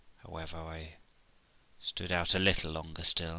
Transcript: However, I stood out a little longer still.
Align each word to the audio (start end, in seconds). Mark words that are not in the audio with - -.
However, 0.23 0.57
I 0.57 0.97
stood 1.79 2.11
out 2.11 2.33
a 2.33 2.39
little 2.39 2.71
longer 2.71 3.03
still. 3.03 3.29